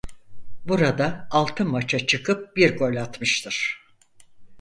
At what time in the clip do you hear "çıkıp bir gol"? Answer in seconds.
2.07-2.95